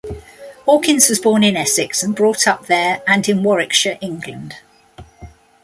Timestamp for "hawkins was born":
0.65-1.43